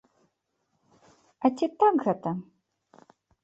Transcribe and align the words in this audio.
А 1.43 1.53
ці 1.59 1.65
так 1.85 1.95
гэта? 2.09 2.29